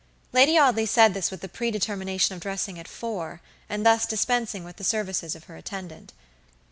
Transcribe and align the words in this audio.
Lady 0.33 0.57
Audley 0.57 0.87
said 0.87 1.13
this 1.13 1.29
with 1.29 1.41
the 1.41 1.47
predetermination 1.47 2.33
of 2.33 2.41
dressing 2.41 2.79
at 2.79 2.87
four, 2.87 3.39
and 3.69 3.85
thus 3.85 4.07
dispensing 4.07 4.63
with 4.63 4.77
the 4.77 4.83
services 4.83 5.35
of 5.35 5.43
her 5.43 5.55
attendant. 5.57 6.11